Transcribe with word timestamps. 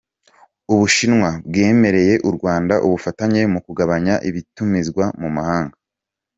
U 0.73 0.75
Bushinwa 0.79 1.29
bwemereye 1.47 2.13
u 2.27 2.29
Rwanda 2.35 2.75
ubufatanye 2.85 3.41
mu 3.53 3.59
kugabanya 3.65 4.13
ibitumizwa 4.29 5.05
mu 5.21 5.29
mahanga. 5.35 5.75